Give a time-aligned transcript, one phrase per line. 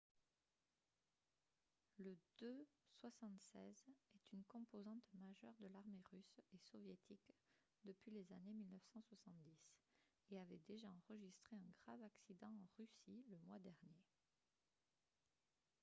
[1.99, 3.85] le il-76
[4.15, 7.35] est une composante majeure de l'armée russe et soviétique
[7.85, 9.59] depuis les années 1970
[10.31, 14.01] et avait déjà enregistré un grave accident en russie le mois dernier